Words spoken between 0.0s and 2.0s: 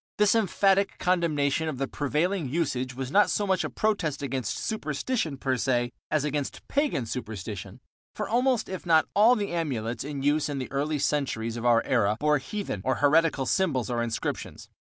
This emphatic condemnation of the